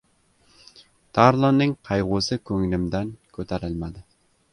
Tarlonning 1.17 1.75
qayg‘usi 1.89 2.39
ko‘nglimdan 2.51 3.13
ko‘tarilmadi. 3.37 4.03